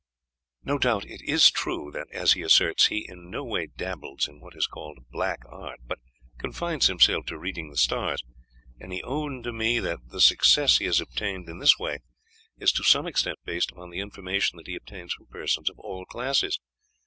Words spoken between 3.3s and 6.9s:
way dabbles in what is called 'black art,' but confines